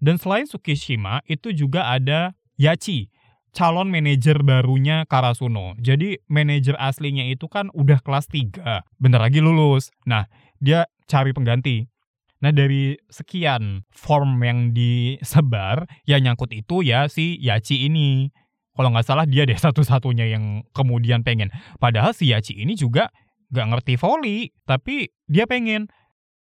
Dan 0.00 0.16
selain 0.16 0.48
Tsukishima, 0.48 1.20
itu 1.28 1.52
juga 1.52 1.92
ada 1.92 2.32
Yachi, 2.56 3.12
calon 3.52 3.92
manajer 3.92 4.40
barunya 4.40 5.04
Karasuno. 5.04 5.76
Jadi 5.76 6.16
manajer 6.26 6.74
aslinya 6.80 7.28
itu 7.28 7.46
kan 7.52 7.68
udah 7.76 8.00
kelas 8.00 8.26
3, 8.32 8.80
bentar 8.96 9.20
lagi 9.20 9.44
lulus. 9.44 9.92
Nah, 10.08 10.24
dia 10.56 10.88
cari 11.04 11.36
pengganti. 11.36 11.84
Nah, 12.40 12.56
dari 12.56 12.96
sekian 13.12 13.84
form 13.92 14.40
yang 14.40 14.72
disebar, 14.72 15.84
yang 16.08 16.24
nyangkut 16.24 16.48
itu 16.56 16.80
ya 16.80 17.04
si 17.04 17.36
Yachi 17.36 17.84
ini. 17.84 18.32
Kalau 18.72 18.88
nggak 18.96 19.04
salah 19.04 19.28
dia 19.28 19.44
deh 19.44 19.60
satu-satunya 19.60 20.32
yang 20.32 20.64
kemudian 20.72 21.20
pengen. 21.20 21.52
Padahal 21.76 22.16
si 22.16 22.32
Yachi 22.32 22.56
ini 22.56 22.72
juga 22.72 23.12
nggak 23.52 23.66
ngerti 23.76 23.92
volley, 24.00 24.56
tapi 24.64 25.12
dia 25.28 25.44
pengen. 25.44 25.92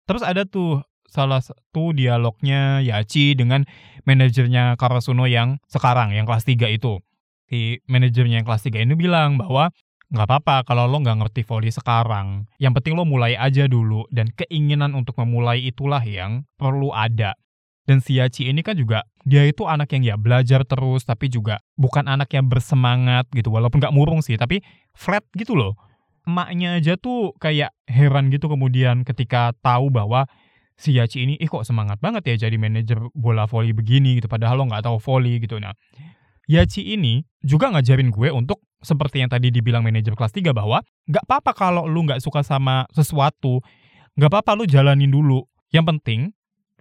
Terus 0.05 0.21
ada 0.21 0.45
tuh 0.45 0.85
salah 1.11 1.43
satu 1.43 1.91
dialognya 1.91 2.79
Yachi 2.79 3.35
dengan 3.35 3.67
manajernya 4.07 4.79
Karasuno 4.79 5.27
yang 5.27 5.59
sekarang, 5.67 6.15
yang 6.15 6.23
kelas 6.23 6.47
3 6.47 6.71
itu. 6.71 7.03
Si 7.51 7.83
manajernya 7.91 8.41
yang 8.41 8.47
kelas 8.47 8.63
3 8.63 8.87
ini 8.87 8.95
bilang 8.95 9.35
bahwa 9.35 9.75
nggak 10.11 10.27
apa-apa 10.27 10.55
kalau 10.63 10.87
lo 10.87 11.03
nggak 11.03 11.19
ngerti 11.19 11.41
volley 11.43 11.71
sekarang. 11.75 12.47
Yang 12.63 12.79
penting 12.79 12.93
lo 12.95 13.03
mulai 13.03 13.35
aja 13.35 13.67
dulu, 13.67 14.07
dan 14.07 14.31
keinginan 14.31 14.95
untuk 14.95 15.19
memulai 15.19 15.59
itulah 15.67 16.01
yang 16.01 16.47
perlu 16.55 16.95
ada. 16.95 17.35
Dan 17.83 17.99
si 17.99 18.15
Yachi 18.15 18.47
ini 18.47 18.63
kan 18.63 18.79
juga 18.79 19.03
dia 19.27 19.43
itu 19.43 19.67
anak 19.67 19.91
yang 19.91 20.03
ya 20.05 20.15
belajar 20.15 20.63
terus 20.63 21.03
tapi 21.03 21.27
juga 21.27 21.59
bukan 21.75 22.07
anak 22.07 22.31
yang 22.31 22.47
bersemangat 22.47 23.27
gitu 23.35 23.51
walaupun 23.51 23.81
nggak 23.81 23.91
murung 23.93 24.21
sih 24.23 24.37
tapi 24.39 24.63
flat 24.95 25.25
gitu 25.35 25.57
loh. 25.57 25.75
Emaknya 26.23 26.77
aja 26.77 26.93
tuh 27.01 27.33
kayak 27.41 27.73
heran 27.89 28.29
gitu 28.29 28.45
kemudian 28.45 29.01
ketika 29.01 29.57
tahu 29.65 29.89
bahwa 29.89 30.29
si 30.81 30.97
Yachi 30.97 31.23
ini 31.23 31.37
ih 31.37 31.45
kok 31.45 31.61
semangat 31.61 32.01
banget 32.01 32.25
ya 32.33 32.49
jadi 32.49 32.57
manajer 32.57 32.97
bola 33.13 33.45
voli 33.45 33.71
begini 33.71 34.17
gitu 34.17 34.25
padahal 34.25 34.57
lo 34.59 34.65
nggak 34.65 34.89
tahu 34.89 34.97
voli 34.97 35.37
gitu 35.37 35.61
nah. 35.61 35.77
Yachi 36.49 36.97
ini 36.97 37.21
juga 37.45 37.69
ngajarin 37.71 38.09
gue 38.09 38.33
untuk 38.33 38.65
seperti 38.81 39.21
yang 39.21 39.29
tadi 39.29 39.53
dibilang 39.53 39.85
manajer 39.85 40.17
kelas 40.17 40.33
3 40.33 40.51
bahwa 40.51 40.81
nggak 41.05 41.23
apa-apa 41.29 41.51
kalau 41.53 41.83
lu 41.85 42.03
nggak 42.03 42.19
suka 42.19 42.41
sama 42.41 42.89
sesuatu, 42.91 43.61
nggak 44.17 44.27
apa-apa 44.27 44.57
lu 44.59 44.65
jalanin 44.65 45.13
dulu. 45.13 45.45
Yang 45.71 45.85
penting 45.95 46.19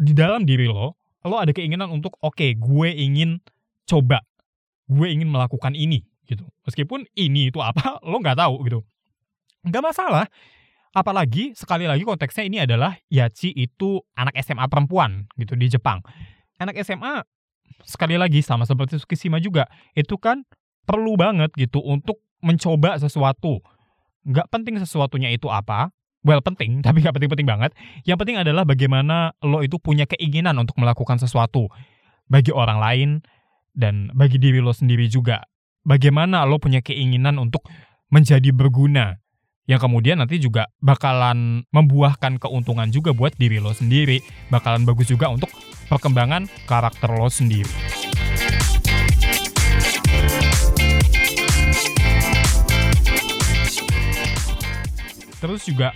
di 0.01 0.17
dalam 0.17 0.49
diri 0.49 0.65
lo 0.65 0.97
lo 1.29 1.37
ada 1.37 1.53
keinginan 1.53 1.93
untuk 1.93 2.17
oke 2.25 2.41
okay, 2.41 2.57
gue 2.57 2.89
ingin 2.89 3.45
coba 3.85 4.25
gue 4.89 5.07
ingin 5.13 5.29
melakukan 5.29 5.77
ini 5.77 6.01
gitu 6.25 6.49
meskipun 6.65 7.05
ini 7.13 7.53
itu 7.53 7.61
apa 7.61 7.99
lo 8.09 8.17
nggak 8.17 8.41
tahu 8.41 8.65
gitu 8.65 8.81
nggak 9.69 9.85
masalah 9.85 10.25
apalagi 10.97 11.55
sekali 11.55 11.87
lagi 11.87 12.03
konteksnya 12.03 12.45
ini 12.47 12.59
adalah 12.63 12.99
Yachi 13.11 13.55
itu 13.55 14.03
anak 14.19 14.35
SMA 14.43 14.67
perempuan 14.67 15.31
gitu 15.39 15.55
di 15.55 15.71
Jepang 15.71 16.03
anak 16.59 16.79
SMA 16.83 17.23
sekali 17.87 18.19
lagi 18.19 18.43
sama 18.43 18.67
seperti 18.67 18.99
Tsukishima 18.99 19.39
juga 19.39 19.71
itu 19.95 20.19
kan 20.19 20.43
perlu 20.85 21.15
banget 21.15 21.55
gitu 21.55 21.79
untuk 21.81 22.21
mencoba 22.43 22.99
sesuatu 22.99 23.63
nggak 24.27 24.51
penting 24.53 24.77
sesuatunya 24.83 25.33
itu 25.33 25.49
apa 25.49 25.95
well 26.25 26.41
penting 26.45 26.81
tapi 26.85 27.01
nggak 27.01 27.15
penting-penting 27.17 27.49
banget. 27.49 27.71
Yang 28.05 28.19
penting 28.25 28.39
adalah 28.41 28.65
bagaimana 28.65 29.33
lo 29.45 29.65
itu 29.65 29.81
punya 29.81 30.05
keinginan 30.09 30.57
untuk 30.61 30.77
melakukan 30.81 31.21
sesuatu 31.21 31.69
bagi 32.31 32.55
orang 32.55 32.79
lain 32.79 33.09
dan 33.75 34.13
bagi 34.13 34.37
diri 34.37 34.61
lo 34.61 34.73
sendiri 34.75 35.09
juga. 35.09 35.45
Bagaimana 35.81 36.45
lo 36.45 36.61
punya 36.61 36.85
keinginan 36.85 37.41
untuk 37.41 37.65
menjadi 38.13 38.53
berguna 38.53 39.17
yang 39.71 39.79
kemudian 39.79 40.19
nanti 40.19 40.43
juga 40.43 40.67
bakalan 40.83 41.63
membuahkan 41.71 42.43
keuntungan 42.43 42.91
juga 42.91 43.15
buat 43.15 43.39
diri 43.39 43.63
lo 43.63 43.71
sendiri, 43.71 44.19
bakalan 44.51 44.83
bagus 44.83 45.07
juga 45.07 45.31
untuk 45.31 45.47
perkembangan 45.87 46.51
karakter 46.67 47.07
lo 47.07 47.31
sendiri. 47.31 47.71
Terus 55.39 55.63
juga 55.71 55.95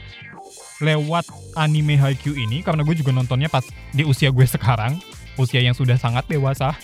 lewat 0.79 1.27
anime 1.59 1.99
Haikyuu 1.99 2.39
ini 2.39 2.63
karena 2.63 2.87
gue 2.87 2.95
juga 2.95 3.11
nontonnya 3.11 3.51
pas 3.51 3.67
di 3.91 4.07
usia 4.07 4.31
gue 4.31 4.47
sekarang, 4.47 5.03
usia 5.35 5.59
yang 5.59 5.75
sudah 5.75 5.99
sangat 5.99 6.31
dewasa. 6.31 6.79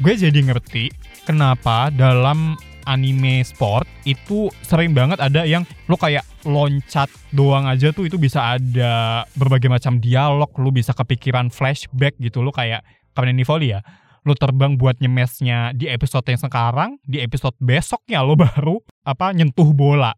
Gue 0.00 0.16
jadi 0.16 0.40
ngerti 0.40 0.96
kenapa 1.28 1.92
dalam 1.92 2.56
anime 2.86 3.42
sport 3.42 3.84
itu 4.06 4.48
sering 4.62 4.94
banget 4.94 5.18
ada 5.18 5.42
yang 5.42 5.66
lo 5.90 5.98
kayak 5.98 6.22
loncat 6.46 7.10
doang 7.34 7.66
aja 7.66 7.90
tuh 7.90 8.06
itu 8.06 8.16
bisa 8.16 8.56
ada 8.56 9.26
berbagai 9.34 9.66
macam 9.66 9.98
dialog, 9.98 10.48
lo 10.56 10.70
bisa 10.70 10.94
kepikiran 10.94 11.50
flashback 11.50 12.14
gitu, 12.22 12.40
lo 12.40 12.54
kayak 12.54 12.86
Kamen 13.12 13.42
Volley 13.42 13.74
ya. 13.74 13.80
Lo 14.26 14.34
terbang 14.34 14.74
buat 14.74 14.98
nyemesnya 14.98 15.74
di 15.74 15.86
episode 15.86 16.26
yang 16.26 16.38
sekarang, 16.38 16.98
di 17.02 17.22
episode 17.22 17.54
besoknya 17.58 18.22
lo 18.22 18.38
baru 18.46 18.78
apa 19.02 19.34
nyentuh 19.34 19.74
bola 19.74 20.14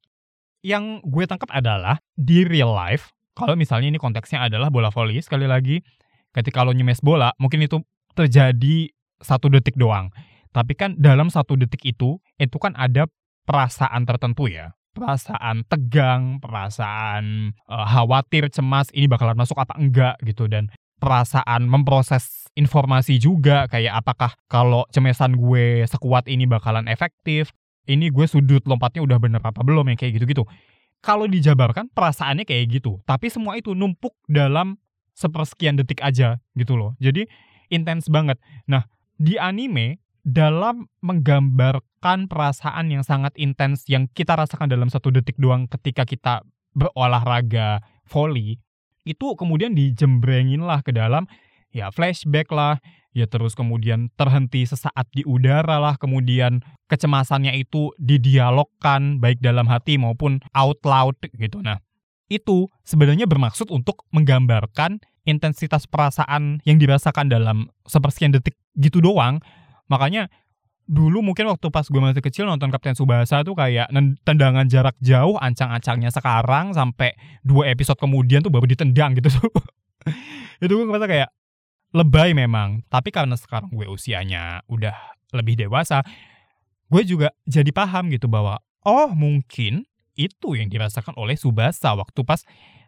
yang 0.62 0.98
gue 1.06 1.24
tangkap 1.24 1.50
adalah 1.54 2.02
di 2.18 2.42
real 2.42 2.74
life, 2.74 3.14
kalau 3.38 3.54
misalnya 3.54 3.94
ini 3.94 4.00
konteksnya 4.02 4.50
adalah 4.50 4.68
bola 4.68 4.90
voli, 4.90 5.22
sekali 5.22 5.46
lagi, 5.46 5.78
ketika 6.34 6.66
lo 6.66 6.74
nyemes 6.74 6.98
bola, 6.98 7.30
mungkin 7.38 7.62
itu 7.62 7.78
terjadi 8.18 8.90
satu 9.22 9.46
detik 9.46 9.78
doang. 9.78 10.10
Tapi 10.50 10.74
kan 10.74 10.98
dalam 10.98 11.30
satu 11.30 11.54
detik 11.54 11.86
itu, 11.86 12.18
itu 12.38 12.56
kan 12.56 12.72
ada 12.78 13.10
perasaan 13.44 14.06
tertentu 14.06 14.48
ya. 14.48 14.72
Perasaan 14.94 15.62
tegang, 15.70 16.42
perasaan 16.42 17.54
uh, 17.70 17.86
khawatir, 17.86 18.50
cemas, 18.50 18.90
ini 18.90 19.06
bakalan 19.06 19.38
masuk 19.38 19.54
apa 19.58 19.78
enggak 19.78 20.18
gitu. 20.26 20.50
Dan 20.50 20.72
perasaan 20.98 21.70
memproses 21.70 22.50
informasi 22.58 23.22
juga, 23.22 23.70
kayak 23.70 24.02
apakah 24.02 24.34
kalau 24.50 24.82
cemesan 24.90 25.38
gue 25.38 25.86
sekuat 25.86 26.26
ini 26.26 26.50
bakalan 26.50 26.90
efektif, 26.90 27.54
ini 27.86 28.10
gue 28.10 28.26
sudut 28.26 28.62
lompatnya 28.66 29.06
udah 29.06 29.18
bener 29.22 29.42
apa 29.42 29.62
belum 29.62 29.86
yang 29.94 29.98
kayak 29.98 30.18
gitu-gitu. 30.18 30.42
Kalau 30.98 31.30
dijabarkan 31.30 31.94
perasaannya 31.94 32.42
kayak 32.42 32.82
gitu, 32.82 32.98
tapi 33.06 33.30
semua 33.30 33.54
itu 33.54 33.78
numpuk 33.78 34.18
dalam 34.26 34.82
sepersekian 35.14 35.78
detik 35.78 36.02
aja 36.02 36.42
gitu 36.58 36.74
loh. 36.74 36.98
Jadi 36.98 37.26
intens 37.70 38.10
banget. 38.10 38.42
Nah, 38.66 38.86
di 39.14 39.38
anime 39.38 40.02
dalam 40.28 40.92
menggambarkan 41.00 42.28
perasaan 42.28 42.92
yang 42.92 43.00
sangat 43.00 43.32
intens 43.40 43.88
yang 43.88 44.12
kita 44.12 44.36
rasakan 44.36 44.68
dalam 44.68 44.92
satu 44.92 45.08
detik 45.08 45.40
doang 45.40 45.64
ketika 45.72 46.04
kita 46.04 46.44
berolahraga 46.76 47.80
volley, 48.04 48.60
itu 49.08 49.26
kemudian 49.40 49.72
dijembrengin 49.72 50.60
lah 50.68 50.84
ke 50.84 50.92
dalam 50.92 51.24
ya 51.72 51.88
flashback 51.88 52.52
lah, 52.52 52.76
ya 53.16 53.24
terus 53.24 53.56
kemudian 53.56 54.12
terhenti 54.20 54.68
sesaat 54.68 55.08
di 55.16 55.24
udara 55.24 55.80
lah, 55.80 55.96
kemudian 55.96 56.60
kecemasannya 56.92 57.56
itu 57.56 57.96
didialogkan 57.96 59.24
baik 59.24 59.40
dalam 59.40 59.64
hati 59.64 59.96
maupun 59.96 60.44
out 60.52 60.80
loud 60.84 61.16
gitu. 61.24 61.64
Nah, 61.64 61.80
itu 62.28 62.68
sebenarnya 62.84 63.24
bermaksud 63.24 63.72
untuk 63.72 64.04
menggambarkan 64.12 65.00
intensitas 65.24 65.88
perasaan 65.88 66.60
yang 66.68 66.76
dirasakan 66.76 67.32
dalam 67.32 67.72
sepersekian 67.88 68.36
detik 68.36 68.60
gitu 68.76 69.00
doang. 69.00 69.40
Makanya 69.88 70.28
dulu 70.88 71.20
mungkin 71.20 71.52
waktu 71.52 71.68
pas 71.68 71.84
gue 71.84 72.00
masih 72.00 72.24
kecil 72.24 72.48
nonton 72.48 72.72
Kapten 72.72 72.96
Subasa 72.96 73.44
tuh 73.44 73.52
kayak 73.52 73.92
tendangan 74.24 74.64
jarak 74.72 74.96
jauh 75.04 75.36
ancang-ancangnya 75.36 76.08
sekarang 76.08 76.72
sampai 76.72 77.12
dua 77.44 77.68
episode 77.68 78.00
kemudian 78.00 78.40
tuh 78.40 78.48
baru 78.48 78.64
ditendang 78.64 79.12
gitu 79.20 79.28
tuh. 79.36 79.52
itu 80.64 80.72
gue 80.72 80.86
ngerasa 80.88 81.06
kayak 81.06 81.30
lebay 81.92 82.32
memang. 82.32 82.84
Tapi 82.88 83.12
karena 83.12 83.36
sekarang 83.36 83.68
gue 83.72 83.84
usianya 83.84 84.64
udah 84.68 84.96
lebih 85.36 85.60
dewasa, 85.60 86.00
gue 86.88 87.02
juga 87.04 87.36
jadi 87.44 87.68
paham 87.68 88.08
gitu 88.08 88.32
bahwa 88.32 88.60
oh 88.88 89.12
mungkin 89.12 89.84
itu 90.16 90.56
yang 90.56 90.72
dirasakan 90.72 91.14
oleh 91.20 91.36
Subasa 91.36 91.92
waktu 91.94 92.24
pas 92.24 92.42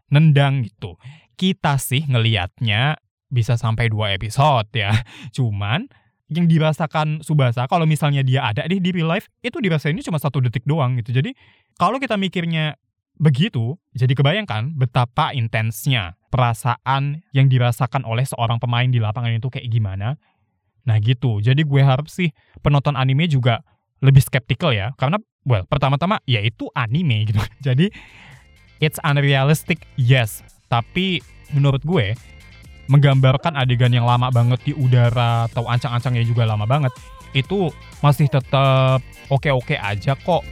nendang 0.08 0.64
gitu. 0.66 0.96
Kita 1.36 1.76
sih 1.76 2.04
ngelihatnya 2.08 2.96
bisa 3.30 3.60
sampai 3.60 3.92
dua 3.92 4.16
episode 4.16 4.68
ya. 4.72 4.90
Cuman 5.36 5.86
yang 6.30 6.46
dirasakan 6.46 7.20
Subasa 7.26 7.66
kalau 7.66 7.84
misalnya 7.84 8.22
dia 8.22 8.46
ada 8.46 8.62
di 8.70 8.78
di 8.78 8.90
real 8.94 9.10
life 9.10 9.26
itu 9.42 9.58
dirasainnya 9.58 10.06
cuma 10.06 10.22
satu 10.22 10.38
detik 10.38 10.62
doang 10.62 10.94
gitu. 11.02 11.10
Jadi 11.10 11.34
kalau 11.74 11.98
kita 11.98 12.14
mikirnya 12.14 12.78
begitu 13.20 13.76
jadi 13.92 14.16
kebayangkan 14.16 14.78
betapa 14.78 15.34
intensnya 15.36 16.16
perasaan 16.30 17.26
yang 17.34 17.50
dirasakan 17.50 18.06
oleh 18.06 18.24
seorang 18.24 18.62
pemain 18.62 18.86
di 18.86 19.02
lapangan 19.02 19.34
itu 19.34 19.50
kayak 19.50 19.66
gimana. 19.68 20.16
Nah 20.86 20.96
gitu. 21.02 21.42
Jadi 21.42 21.66
gue 21.66 21.82
harap 21.82 22.06
sih 22.06 22.30
penonton 22.62 22.94
anime 22.94 23.26
juga 23.26 23.60
lebih 24.00 24.24
skeptical 24.24 24.72
ya 24.72 24.96
karena 24.96 25.20
well 25.44 25.66
pertama-tama 25.66 26.22
ya 26.30 26.40
itu 26.40 26.70
anime 26.78 27.26
gitu. 27.26 27.42
Jadi 27.66 27.90
it's 28.78 29.02
unrealistic 29.02 29.82
yes. 29.98 30.46
Tapi 30.70 31.18
menurut 31.50 31.82
gue 31.82 32.14
menggambarkan 32.90 33.54
adegan 33.54 33.94
yang 33.94 34.02
lama 34.02 34.34
banget 34.34 34.58
di 34.66 34.72
udara 34.74 35.46
atau 35.46 35.70
ancang-ancangnya 35.70 36.26
juga 36.26 36.42
lama 36.42 36.66
banget 36.66 36.90
itu 37.30 37.70
masih 38.02 38.26
tetap 38.26 38.98
oke-oke 39.30 39.78
aja 39.78 40.18
kok. 40.18 40.42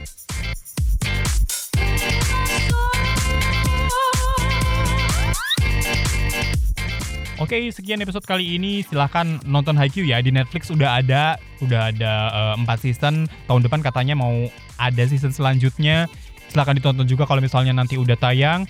Oke, 7.39 7.55
sekian 7.71 8.03
episode 8.03 8.27
kali 8.27 8.59
ini. 8.59 8.83
Silahkan 8.83 9.39
nonton 9.47 9.79
Haikyuu 9.79 10.11
ya 10.11 10.19
di 10.19 10.27
Netflix 10.27 10.67
udah 10.75 10.99
ada, 10.99 11.39
udah 11.63 11.87
ada 11.87 12.13
uh, 12.59 12.67
4 12.67 12.67
season. 12.83 13.31
Tahun 13.47 13.63
depan 13.63 13.79
katanya 13.79 14.11
mau 14.11 14.51
ada 14.75 15.03
season 15.07 15.31
selanjutnya. 15.31 16.11
Silahkan 16.51 16.75
ditonton 16.75 17.07
juga 17.07 17.23
kalau 17.23 17.39
misalnya 17.39 17.71
nanti 17.71 17.95
udah 17.95 18.19
tayang. 18.19 18.67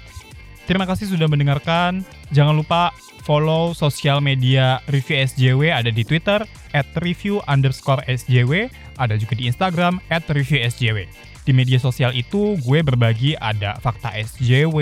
Terima 0.69 0.85
kasih 0.85 1.09
sudah 1.09 1.25
mendengarkan. 1.25 2.05
Jangan 2.29 2.53
lupa 2.53 2.93
follow 3.29 3.77
sosial 3.77 4.17
media 4.25 4.81
Review 4.89 5.21
SJW 5.21 5.69
ada 5.69 5.93
di 5.93 6.01
Twitter 6.01 6.41
at 6.73 6.89
review 7.05 7.37
underscore 7.45 8.01
SJW, 8.09 8.73
ada 8.97 9.13
juga 9.21 9.37
di 9.37 9.45
Instagram 9.45 10.01
at 10.09 10.25
review 10.33 10.57
SJW. 10.65 11.05
Di 11.45 11.53
media 11.53 11.77
sosial 11.77 12.17
itu 12.17 12.57
gue 12.65 12.79
berbagi 12.81 13.37
ada 13.37 13.77
fakta 13.85 14.17
SJW, 14.17 14.77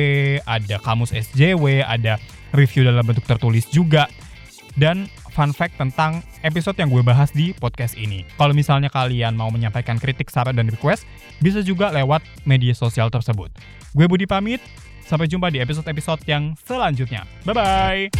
ada 0.47 0.79
kamus 0.79 1.11
SJW, 1.11 1.83
ada 1.83 2.15
review 2.55 2.87
dalam 2.87 3.03
bentuk 3.03 3.27
tertulis 3.27 3.67
juga, 3.67 4.07
dan 4.79 5.11
fun 5.35 5.51
fact 5.51 5.75
tentang 5.75 6.23
episode 6.47 6.79
yang 6.79 6.87
gue 6.87 7.03
bahas 7.03 7.35
di 7.35 7.51
podcast 7.51 7.99
ini. 7.99 8.23
Kalau 8.39 8.55
misalnya 8.55 8.87
kalian 8.87 9.35
mau 9.35 9.51
menyampaikan 9.51 9.99
kritik, 9.99 10.31
saran, 10.31 10.55
dan 10.55 10.71
request, 10.71 11.03
bisa 11.43 11.59
juga 11.59 11.91
lewat 11.91 12.23
media 12.47 12.71
sosial 12.71 13.11
tersebut. 13.11 13.51
Gue 13.91 14.07
Budi 14.07 14.23
pamit, 14.23 14.63
Sampai 15.07 15.31
jumpa 15.31 15.47
di 15.47 15.63
episode-episode 15.63 16.27
yang 16.27 16.51
selanjutnya. 16.59 17.23
Bye-bye! 17.47 18.11